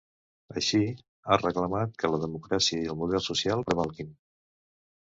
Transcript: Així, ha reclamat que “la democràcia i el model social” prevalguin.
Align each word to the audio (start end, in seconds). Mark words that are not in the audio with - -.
Així, 0.61 0.79
ha 1.33 1.37
reclamat 1.41 1.93
que 2.01 2.11
“la 2.15 2.21
democràcia 2.25 2.83
i 2.89 2.91
el 2.95 2.99
model 3.05 3.25
social” 3.31 3.67
prevalguin. 3.71 4.15